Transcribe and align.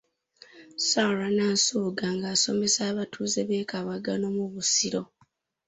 Sarah 0.87 1.29
Nansubuga 1.37 2.05
ng'asomesa 2.17 2.81
abatuuze 2.91 3.39
b'e 3.47 3.63
Kabaagano 3.71 4.27
mu 4.37 4.45
Busiro. 4.53 5.01